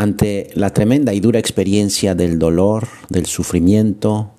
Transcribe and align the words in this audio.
Ante 0.00 0.48
la 0.54 0.70
tremenda 0.70 1.12
y 1.12 1.20
dura 1.20 1.38
experiencia 1.38 2.14
del 2.14 2.38
dolor, 2.38 2.88
del 3.10 3.26
sufrimiento, 3.26 4.30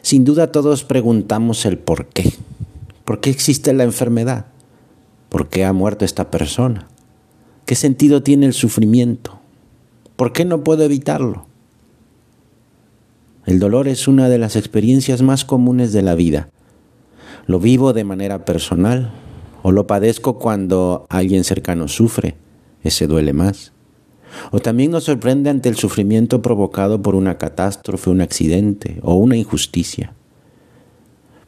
sin 0.00 0.24
duda 0.24 0.50
todos 0.52 0.84
preguntamos 0.84 1.66
el 1.66 1.76
por 1.76 2.06
qué. 2.06 2.32
¿Por 3.04 3.20
qué 3.20 3.28
existe 3.28 3.74
la 3.74 3.84
enfermedad? 3.84 4.46
¿Por 5.28 5.50
qué 5.50 5.66
ha 5.66 5.74
muerto 5.74 6.06
esta 6.06 6.30
persona? 6.30 6.88
¿Qué 7.66 7.74
sentido 7.74 8.22
tiene 8.22 8.46
el 8.46 8.54
sufrimiento? 8.54 9.38
¿Por 10.16 10.32
qué 10.32 10.46
no 10.46 10.64
puedo 10.64 10.82
evitarlo? 10.84 11.46
El 13.44 13.58
dolor 13.58 13.88
es 13.88 14.08
una 14.08 14.30
de 14.30 14.38
las 14.38 14.56
experiencias 14.56 15.20
más 15.20 15.44
comunes 15.44 15.92
de 15.92 16.00
la 16.00 16.14
vida. 16.14 16.48
Lo 17.46 17.60
vivo 17.60 17.92
de 17.92 18.04
manera 18.04 18.46
personal 18.46 19.12
o 19.62 19.72
lo 19.72 19.86
padezco 19.86 20.38
cuando 20.38 21.04
alguien 21.10 21.44
cercano 21.44 21.86
sufre. 21.86 22.34
Ese 22.82 23.06
duele 23.06 23.34
más. 23.34 23.75
O 24.50 24.60
también 24.60 24.90
nos 24.90 25.04
sorprende 25.04 25.50
ante 25.50 25.68
el 25.68 25.76
sufrimiento 25.76 26.42
provocado 26.42 27.02
por 27.02 27.14
una 27.14 27.38
catástrofe, 27.38 28.10
un 28.10 28.20
accidente 28.20 28.98
o 29.02 29.14
una 29.14 29.36
injusticia. 29.36 30.12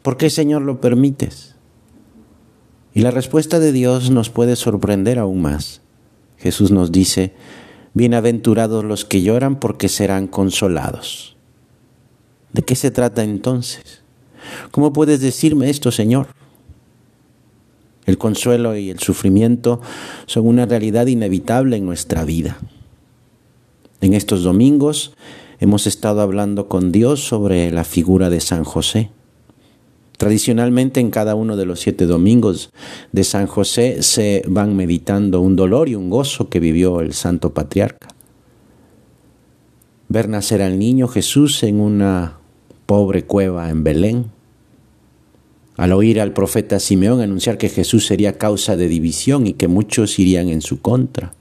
¿Por 0.02 0.16
qué, 0.16 0.30
Señor, 0.30 0.62
lo 0.62 0.80
permites? 0.80 1.56
Y 2.94 3.02
la 3.02 3.10
respuesta 3.10 3.58
de 3.58 3.72
Dios 3.72 4.10
nos 4.10 4.30
puede 4.30 4.56
sorprender 4.56 5.18
aún 5.18 5.42
más. 5.42 5.82
Jesús 6.36 6.70
nos 6.70 6.92
dice, 6.92 7.34
Bienaventurados 7.94 8.84
los 8.84 9.04
que 9.04 9.22
lloran 9.22 9.58
porque 9.58 9.88
serán 9.88 10.28
consolados. 10.28 11.36
¿De 12.52 12.62
qué 12.62 12.76
se 12.76 12.90
trata 12.90 13.24
entonces? 13.24 14.02
¿Cómo 14.70 14.92
puedes 14.92 15.20
decirme 15.20 15.68
esto, 15.68 15.90
Señor? 15.90 16.28
El 18.08 18.16
consuelo 18.16 18.74
y 18.74 18.88
el 18.88 19.00
sufrimiento 19.00 19.82
son 20.24 20.46
una 20.46 20.64
realidad 20.64 21.08
inevitable 21.08 21.76
en 21.76 21.84
nuestra 21.84 22.24
vida. 22.24 22.56
En 24.00 24.14
estos 24.14 24.42
domingos 24.42 25.12
hemos 25.60 25.86
estado 25.86 26.22
hablando 26.22 26.70
con 26.70 26.90
Dios 26.90 27.22
sobre 27.28 27.70
la 27.70 27.84
figura 27.84 28.30
de 28.30 28.40
San 28.40 28.64
José. 28.64 29.10
Tradicionalmente 30.16 31.00
en 31.00 31.10
cada 31.10 31.34
uno 31.34 31.54
de 31.58 31.66
los 31.66 31.80
siete 31.80 32.06
domingos 32.06 32.70
de 33.12 33.24
San 33.24 33.46
José 33.46 34.02
se 34.02 34.42
van 34.48 34.74
meditando 34.74 35.42
un 35.42 35.54
dolor 35.54 35.90
y 35.90 35.94
un 35.94 36.08
gozo 36.08 36.48
que 36.48 36.60
vivió 36.60 37.02
el 37.02 37.12
santo 37.12 37.52
patriarca. 37.52 38.08
Ver 40.08 40.30
nacer 40.30 40.62
al 40.62 40.78
niño 40.78 41.08
Jesús 41.08 41.62
en 41.62 41.78
una 41.78 42.38
pobre 42.86 43.26
cueva 43.26 43.68
en 43.68 43.84
Belén, 43.84 44.37
al 45.78 45.92
oír 45.92 46.20
al 46.20 46.32
profeta 46.32 46.80
Simeón 46.80 47.20
anunciar 47.20 47.56
que 47.56 47.68
Jesús 47.68 48.04
sería 48.04 48.36
causa 48.36 48.76
de 48.76 48.88
división 48.88 49.46
y 49.46 49.52
que 49.52 49.68
muchos 49.68 50.18
irían 50.18 50.48
en 50.48 50.60
su 50.60 50.82
contra. 50.82 51.34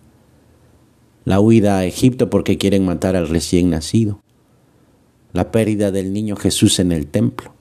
La 1.25 1.39
huida 1.39 1.79
a 1.79 1.85
Egipto 1.85 2.29
porque 2.29 2.59
quieren 2.59 2.85
matar 2.85 3.15
al 3.15 3.29
recién 3.29 3.71
nacido. 3.71 4.21
La 5.33 5.51
pérdida 5.51 5.91
del 5.91 6.13
niño 6.13 6.35
Jesús 6.35 6.77
en 6.79 6.91
el 6.91 7.07
templo. 7.07 7.51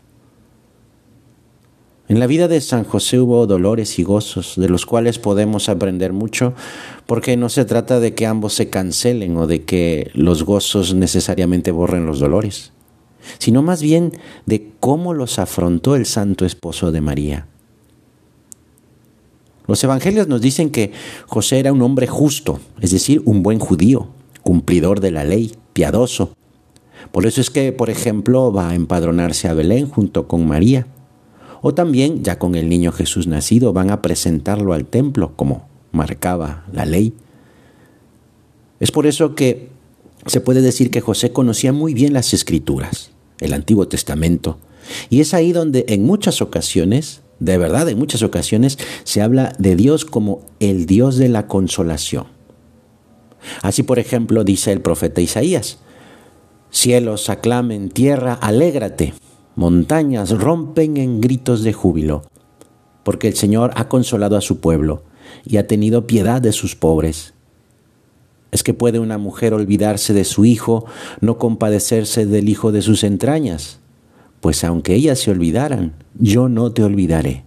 En 2.09 2.21
la 2.21 2.27
vida 2.27 2.47
de 2.47 2.61
San 2.61 2.85
José 2.85 3.21
hubo 3.21 3.47
dolores 3.47 3.99
y 3.99 4.03
gozos, 4.03 4.53
de 4.57 4.69
los 4.69 4.85
cuales 4.85 5.19
podemos 5.19 5.71
aprender 5.71 6.13
mucho, 6.13 6.53
porque 7.07 7.39
no 7.39 7.49
se 7.49 7.65
trata 7.65 8.01
de 8.01 8.15
que 8.15 8.27
ambos 8.27 8.53
se 8.53 8.69
cancelen 8.69 9.39
o 9.39 9.47
de 9.47 9.65
que 9.65 10.11
los 10.13 10.43
gozos 10.43 10.93
necesariamente 10.93 11.71
borren 11.71 12.05
los 12.05 12.21
dolores 12.21 12.76
sino 13.39 13.63
más 13.63 13.83
bien 13.83 14.13
de 14.47 14.73
cómo 14.81 15.15
los 15.15 15.39
afrontó 15.39 15.97
el 15.97 16.07
santo 16.07 16.45
esposo 16.45 16.93
de 16.93 17.01
María. 17.01 17.47
Los 19.67 19.83
evangelios 19.83 20.29
nos 20.29 20.41
dicen 20.41 20.71
que 20.71 20.93
José 21.27 21.59
era 21.59 21.73
un 21.73 21.83
hombre 21.83 22.07
justo, 22.07 22.61
es 22.81 22.93
decir, 22.93 23.23
un 23.25 23.43
buen 23.43 23.59
judío, 23.59 24.09
cumplidor 24.43 25.01
de 25.01 25.11
la 25.11 25.25
ley, 25.25 25.55
piadoso. 25.73 26.33
Por 27.11 27.27
eso 27.27 27.41
es 27.41 27.51
que, 27.51 27.73
por 27.73 27.91
ejemplo, 27.91 28.53
va 28.53 28.71
a 28.71 28.75
empadronarse 28.75 29.49
a 29.49 29.55
Belén 29.55 29.89
junto 29.89 30.29
con 30.29 30.47
María. 30.47 30.87
O 31.63 31.75
también, 31.75 32.23
ya 32.23 32.39
con 32.39 32.55
el 32.55 32.69
niño 32.69 32.93
Jesús 32.93 33.27
nacido, 33.27 33.73
van 33.73 33.91
a 33.91 34.03
presentarlo 34.03 34.73
al 34.73 34.87
templo, 34.87 35.33
como 35.35 35.69
marcaba 35.91 36.65
la 36.73 36.87
ley. 36.87 37.15
Es 38.79 38.93
por 38.93 39.07
eso 39.07 39.35
que 39.35 39.71
se 40.27 40.41
puede 40.41 40.61
decir 40.61 40.91
que 40.91 41.01
José 41.01 41.33
conocía 41.33 41.73
muy 41.73 41.93
bien 41.95 42.13
las 42.13 42.35
escrituras 42.35 43.11
el 43.41 43.53
Antiguo 43.53 43.89
Testamento. 43.89 44.59
Y 45.11 45.21
es 45.21 45.35
ahí 45.35 45.53
donde 45.53 45.85
en 45.89 46.05
muchas 46.05 46.41
ocasiones, 46.43 47.23
de 47.39 47.59
verdad, 47.59 47.89
en 47.89 47.99
muchas 47.99 48.23
ocasiones, 48.23 48.79
se 49.05 49.23
habla 49.23 49.53
de 49.59 49.77
Dios 49.77 50.05
como 50.05 50.43
el 50.61 50.87
Dios 50.87 51.17
de 51.17 51.29
la 51.29 51.47
consolación. 51.47 52.27
Así, 53.63 53.83
por 53.83 53.99
ejemplo, 53.99 54.45
dice 54.45 54.73
el 54.73 54.81
profeta 54.81 55.21
Isaías, 55.21 55.79
cielos 56.71 57.31
aclamen, 57.31 57.91
tierra, 57.91 58.35
alégrate, 58.35 59.15
montañas 59.55 60.31
rompen 60.31 60.97
en 60.97 61.21
gritos 61.21 61.63
de 61.63 61.73
júbilo, 61.73 62.23
porque 63.05 63.29
el 63.29 63.35
Señor 63.35 63.73
ha 63.77 63.89
consolado 63.89 64.37
a 64.37 64.41
su 64.41 64.61
pueblo 64.61 65.05
y 65.45 65.59
ha 65.59 65.67
tenido 65.67 66.07
piedad 66.07 66.43
de 66.43 66.53
sus 66.53 66.75
pobres. 66.75 67.35
¿Es 68.57 68.63
que 68.63 68.73
puede 68.73 68.99
una 69.01 69.19
mujer 69.19 69.53
olvidarse 69.53 70.15
de 70.15 70.25
su 70.25 70.47
hijo, 70.47 70.87
no 71.21 71.37
compadecerse 71.37 72.25
del 72.25 72.49
hijo 72.49 72.73
de 72.73 72.81
sus 72.81 73.05
entrañas? 73.05 73.81
Pues 74.41 74.65
aunque 74.65 74.95
ellas 74.95 75.19
se 75.19 75.31
olvidaran, 75.31 75.93
yo 76.19 76.49
no 76.49 76.73
te 76.73 76.83
olvidaré. 76.83 77.45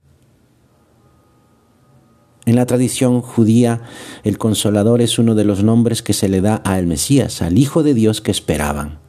En 2.46 2.56
la 2.56 2.68
tradición 2.68 3.22
judía, 3.22 3.82
el 4.24 4.38
consolador 4.38 5.02
es 5.02 5.18
uno 5.18 5.34
de 5.34 5.46
los 5.46 5.64
nombres 5.64 6.04
que 6.04 6.14
se 6.14 6.30
le 6.30 6.42
da 6.42 6.58
al 6.58 6.86
Mesías, 6.86 7.42
al 7.42 7.58
Hijo 7.58 7.82
de 7.82 7.96
Dios 7.96 8.22
que 8.22 8.30
esperaban. 8.30 9.00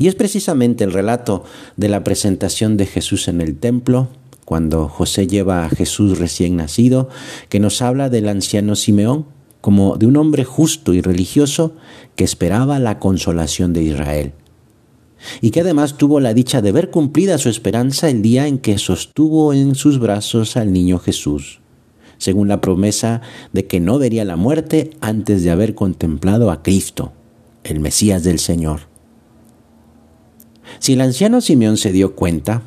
Y 0.00 0.08
es 0.08 0.16
precisamente 0.16 0.82
el 0.82 0.92
relato 0.92 1.44
de 1.76 1.88
la 1.88 2.02
presentación 2.02 2.76
de 2.76 2.86
Jesús 2.86 3.28
en 3.28 3.40
el 3.40 3.60
templo, 3.60 4.08
cuando 4.44 4.88
José 4.88 5.28
lleva 5.28 5.64
a 5.64 5.70
Jesús 5.70 6.18
recién 6.18 6.56
nacido, 6.56 7.10
que 7.48 7.60
nos 7.60 7.80
habla 7.80 8.10
del 8.10 8.28
anciano 8.28 8.74
Simeón, 8.74 9.37
como 9.68 9.98
de 9.98 10.06
un 10.06 10.16
hombre 10.16 10.46
justo 10.46 10.94
y 10.94 11.02
religioso 11.02 11.74
que 12.16 12.24
esperaba 12.24 12.78
la 12.78 12.98
consolación 12.98 13.74
de 13.74 13.82
Israel, 13.82 14.32
y 15.42 15.50
que 15.50 15.60
además 15.60 15.98
tuvo 15.98 16.20
la 16.20 16.32
dicha 16.32 16.62
de 16.62 16.72
ver 16.72 16.88
cumplida 16.88 17.36
su 17.36 17.50
esperanza 17.50 18.08
el 18.08 18.22
día 18.22 18.46
en 18.46 18.60
que 18.60 18.78
sostuvo 18.78 19.52
en 19.52 19.74
sus 19.74 19.98
brazos 19.98 20.56
al 20.56 20.72
niño 20.72 20.98
Jesús, 20.98 21.60
según 22.16 22.48
la 22.48 22.62
promesa 22.62 23.20
de 23.52 23.66
que 23.66 23.78
no 23.78 23.98
vería 23.98 24.24
la 24.24 24.36
muerte 24.36 24.92
antes 25.02 25.44
de 25.44 25.50
haber 25.50 25.74
contemplado 25.74 26.50
a 26.50 26.62
Cristo, 26.62 27.12
el 27.62 27.78
Mesías 27.78 28.24
del 28.24 28.38
Señor. 28.38 28.88
Si 30.78 30.94
el 30.94 31.02
anciano 31.02 31.42
Simeón 31.42 31.76
se 31.76 31.92
dio 31.92 32.16
cuenta, 32.16 32.62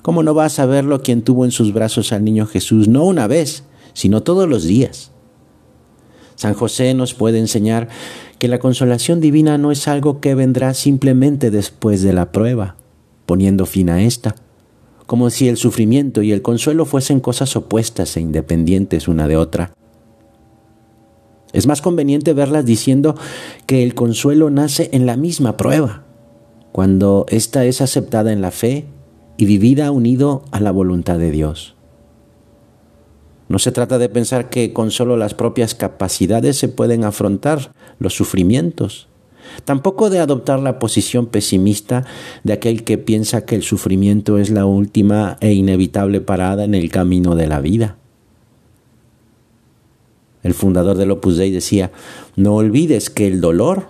¿cómo 0.00 0.22
no 0.22 0.34
va 0.34 0.46
a 0.46 0.48
saberlo 0.48 1.02
quien 1.02 1.20
tuvo 1.20 1.44
en 1.44 1.50
sus 1.50 1.74
brazos 1.74 2.14
al 2.14 2.24
niño 2.24 2.46
Jesús 2.46 2.88
no 2.88 3.04
una 3.04 3.26
vez, 3.26 3.64
sino 3.92 4.22
todos 4.22 4.48
los 4.48 4.64
días? 4.64 5.10
San 6.40 6.54
José 6.54 6.94
nos 6.94 7.12
puede 7.12 7.38
enseñar 7.38 7.88
que 8.38 8.48
la 8.48 8.58
consolación 8.58 9.20
divina 9.20 9.58
no 9.58 9.72
es 9.72 9.86
algo 9.88 10.20
que 10.20 10.34
vendrá 10.34 10.72
simplemente 10.72 11.50
después 11.50 12.00
de 12.00 12.14
la 12.14 12.32
prueba, 12.32 12.76
poniendo 13.26 13.66
fin 13.66 13.90
a 13.90 14.04
esta, 14.04 14.34
como 15.04 15.28
si 15.28 15.48
el 15.48 15.58
sufrimiento 15.58 16.22
y 16.22 16.32
el 16.32 16.40
consuelo 16.40 16.86
fuesen 16.86 17.20
cosas 17.20 17.56
opuestas 17.56 18.16
e 18.16 18.22
independientes 18.22 19.06
una 19.06 19.28
de 19.28 19.36
otra. 19.36 19.74
Es 21.52 21.66
más 21.66 21.82
conveniente 21.82 22.32
verlas 22.32 22.64
diciendo 22.64 23.16
que 23.66 23.82
el 23.82 23.94
consuelo 23.94 24.48
nace 24.48 24.88
en 24.94 25.04
la 25.04 25.18
misma 25.18 25.58
prueba, 25.58 26.04
cuando 26.72 27.26
ésta 27.28 27.66
es 27.66 27.82
aceptada 27.82 28.32
en 28.32 28.40
la 28.40 28.50
fe 28.50 28.86
y 29.36 29.44
vivida 29.44 29.90
unido 29.90 30.44
a 30.52 30.60
la 30.60 30.70
voluntad 30.70 31.18
de 31.18 31.32
Dios. 31.32 31.76
No 33.50 33.58
se 33.58 33.72
trata 33.72 33.98
de 33.98 34.08
pensar 34.08 34.48
que 34.48 34.72
con 34.72 34.92
solo 34.92 35.16
las 35.16 35.34
propias 35.34 35.74
capacidades 35.74 36.56
se 36.56 36.68
pueden 36.68 37.02
afrontar 37.02 37.72
los 37.98 38.14
sufrimientos. 38.14 39.08
Tampoco 39.64 40.08
de 40.08 40.20
adoptar 40.20 40.60
la 40.60 40.78
posición 40.78 41.26
pesimista 41.26 42.06
de 42.44 42.52
aquel 42.52 42.84
que 42.84 42.96
piensa 42.96 43.44
que 43.44 43.56
el 43.56 43.64
sufrimiento 43.64 44.38
es 44.38 44.50
la 44.50 44.66
última 44.66 45.36
e 45.40 45.52
inevitable 45.52 46.20
parada 46.20 46.62
en 46.62 46.76
el 46.76 46.92
camino 46.92 47.34
de 47.34 47.48
la 47.48 47.58
vida. 47.58 47.96
El 50.44 50.54
fundador 50.54 50.96
del 50.96 51.10
Opus 51.10 51.36
Dei 51.36 51.50
decía, 51.50 51.90
no 52.36 52.54
olvides 52.54 53.10
que 53.10 53.26
el 53.26 53.40
dolor 53.40 53.88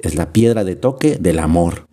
es 0.00 0.16
la 0.16 0.34
piedra 0.34 0.64
de 0.64 0.76
toque 0.76 1.16
del 1.16 1.38
amor. 1.38 1.87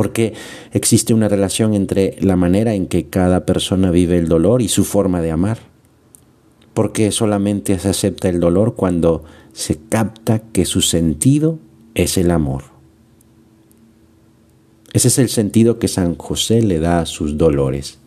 Porque 0.00 0.32
existe 0.72 1.12
una 1.12 1.28
relación 1.28 1.74
entre 1.74 2.16
la 2.20 2.34
manera 2.34 2.72
en 2.72 2.86
que 2.86 3.10
cada 3.10 3.44
persona 3.44 3.90
vive 3.90 4.16
el 4.16 4.28
dolor 4.28 4.62
y 4.62 4.68
su 4.68 4.86
forma 4.86 5.20
de 5.20 5.30
amar, 5.30 5.58
porque 6.72 7.12
solamente 7.12 7.78
se 7.78 7.90
acepta 7.90 8.30
el 8.30 8.40
dolor 8.40 8.76
cuando 8.76 9.24
se 9.52 9.78
capta 9.90 10.38
que 10.38 10.64
su 10.64 10.80
sentido 10.80 11.58
es 11.94 12.16
el 12.16 12.30
amor. 12.30 12.62
Ese 14.94 15.08
es 15.08 15.18
el 15.18 15.28
sentido 15.28 15.78
que 15.78 15.86
San 15.86 16.14
José 16.14 16.62
le 16.62 16.78
da 16.78 17.00
a 17.00 17.04
sus 17.04 17.36
dolores. 17.36 17.98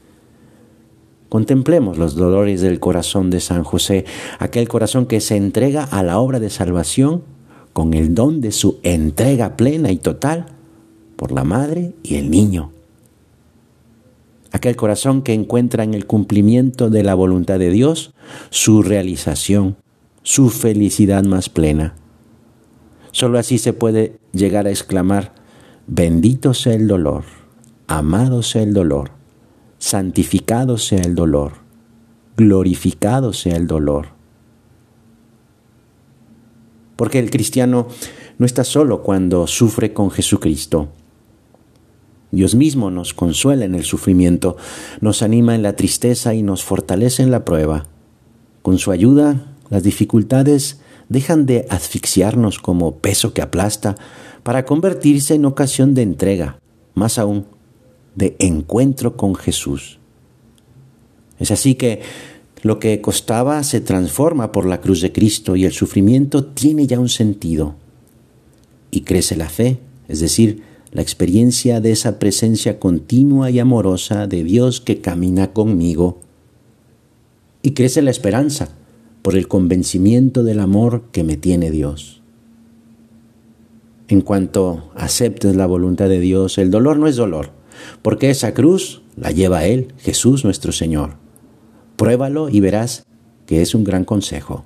Contemplemos 1.30 2.00
los 2.00 2.16
dolores 2.16 2.62
del 2.62 2.80
corazón 2.80 3.30
de 3.30 3.40
San 3.40 3.64
José, 3.64 4.06
aquel 4.40 4.68
corazón 4.68 5.06
que 5.06 5.22
se 5.22 5.36
entrega 5.36 5.84
a 5.84 6.02
la 6.02 6.18
obra 6.18 6.40
de 6.40 6.50
salvación 6.50 7.22
con 7.72 7.94
el 7.94 8.16
don 8.16 8.42
de 8.42 8.52
su 8.52 8.80
entrega 8.82 9.56
plena 9.56 9.92
y 9.92 9.98
total 9.98 10.48
por 11.16 11.32
la 11.32 11.44
madre 11.44 11.94
y 12.04 12.16
el 12.16 12.30
niño. 12.30 12.72
Aquel 14.52 14.76
corazón 14.76 15.24
que 15.24 15.34
encuentra 15.34 15.84
en 15.84 15.94
el 15.94 16.06
cumplimiento 16.06 16.90
de 16.90 17.04
la 17.04 17.16
voluntad 17.16 17.60
de 17.60 17.72
Dios 17.72 18.14
su 18.50 18.84
realización, 18.84 19.78
su 20.22 20.50
felicidad 20.50 21.24
más 21.24 21.50
plena. 21.50 21.96
Solo 23.12 23.40
así 23.40 23.58
se 23.58 23.74
puede 23.74 24.18
llegar 24.32 24.68
a 24.68 24.72
exclamar, 24.72 25.34
bendito 25.88 26.54
sea 26.54 26.74
el 26.74 26.88
dolor, 26.88 27.24
amado 27.88 28.44
sea 28.44 28.64
el 28.64 28.74
dolor 28.74 29.12
santificado 29.84 30.78
sea 30.78 31.02
el 31.02 31.14
dolor, 31.14 31.56
glorificado 32.38 33.34
sea 33.34 33.58
el 33.58 33.68
dolor. 33.68 34.08
Porque 36.96 37.20
el 37.20 37.30
cristiano 37.30 37.90
no 38.38 38.46
está 38.46 38.64
solo 38.64 39.04
cuando 39.04 39.46
sufre 39.46 39.92
con 39.92 40.10
Jesucristo. 40.10 40.88
Dios 42.34 42.56
mismo 42.56 42.90
nos 42.90 43.14
consuela 43.14 43.64
en 43.64 43.76
el 43.76 43.84
sufrimiento, 43.84 44.58
nos 45.02 45.22
anima 45.22 45.54
en 45.54 45.62
la 45.62 45.76
tristeza 45.76 46.34
y 46.34 46.42
nos 46.42 46.64
fortalece 46.64 47.22
en 47.22 47.30
la 47.30 47.46
prueba. 47.46 47.86
Con 48.64 48.80
su 48.80 48.90
ayuda, 48.90 49.54
las 49.70 49.84
dificultades 49.84 50.80
dejan 51.10 51.46
de 51.46 51.68
asfixiarnos 51.70 52.58
como 52.58 52.96
peso 52.98 53.36
que 53.36 53.44
aplasta 53.44 53.98
para 54.42 54.66
convertirse 54.66 55.36
en 55.36 55.46
ocasión 55.46 55.94
de 55.94 56.02
entrega, 56.02 56.58
más 56.96 57.20
aún, 57.20 57.46
de 58.16 58.36
encuentro 58.40 59.16
con 59.16 59.36
Jesús. 59.36 60.00
Es 61.38 61.52
así 61.52 61.76
que 61.76 62.02
lo 62.64 62.80
que 62.80 63.00
costaba 63.00 63.62
se 63.62 63.80
transforma 63.80 64.52
por 64.52 64.66
la 64.66 64.82
cruz 64.82 65.02
de 65.02 65.12
Cristo 65.12 65.56
y 65.56 65.66
el 65.66 65.72
sufrimiento 65.72 66.46
tiene 66.46 66.88
ya 66.88 67.00
un 67.00 67.10
sentido. 67.10 67.76
Y 68.90 69.02
crece 69.02 69.36
la 69.36 69.50
fe, 69.50 69.78
es 70.08 70.20
decir, 70.20 70.73
la 70.94 71.02
experiencia 71.02 71.82
de 71.82 71.92
esa 71.92 72.20
presencia 72.20 72.80
continua 72.80 73.50
y 73.50 73.60
amorosa 73.60 74.28
de 74.28 74.44
Dios 74.44 74.80
que 74.80 75.02
camina 75.02 75.52
conmigo. 75.52 76.22
Y 77.64 77.72
crece 77.72 78.04
la 78.04 78.12
esperanza 78.12 78.70
por 79.24 79.36
el 79.36 79.48
convencimiento 79.48 80.44
del 80.44 80.60
amor 80.60 81.06
que 81.12 81.24
me 81.24 81.36
tiene 81.36 81.72
Dios. 81.72 82.22
En 84.08 84.22
cuanto 84.22 84.92
aceptes 84.96 85.56
la 85.56 85.66
voluntad 85.66 86.10
de 86.10 86.20
Dios, 86.20 86.60
el 86.60 86.70
dolor 86.70 86.98
no 86.98 87.08
es 87.08 87.16
dolor, 87.16 87.50
porque 88.04 88.30
esa 88.30 88.54
cruz 88.54 89.02
la 89.16 89.32
lleva 89.32 89.66
Él, 89.66 89.94
Jesús 89.98 90.44
nuestro 90.44 90.72
Señor. 90.72 91.16
Pruébalo 91.96 92.50
y 92.50 92.60
verás 92.60 93.06
que 93.48 93.64
es 93.64 93.74
un 93.74 93.84
gran 93.84 94.06
consejo. 94.06 94.66